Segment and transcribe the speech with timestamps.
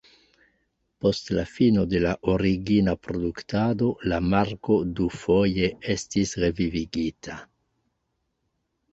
[1.05, 7.37] Post la fino de la origina produktado, la marko dufoje estis revivigita.